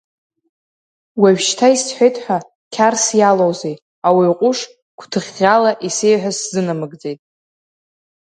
[1.21, 2.37] Уажәшьҭа исҳәеит ҳәа
[2.73, 3.75] қьарс иалоузеи,
[4.07, 4.59] ауаҩ ҟәыш
[4.99, 7.19] гәҭыӷьӷьала исеиҳәаз сзынамыгӡеит.